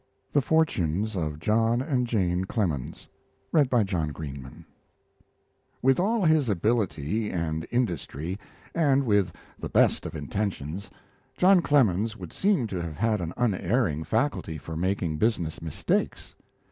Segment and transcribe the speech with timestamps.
[0.33, 3.07] THE FORTUNES OF JOHN AND JANE CLEMENS
[3.51, 3.69] With
[5.99, 8.39] all his ability and industry,
[8.73, 10.89] and with the best of intentions,
[11.37, 16.33] John Clemens would seem to have had an unerring faculty for making business mistakes.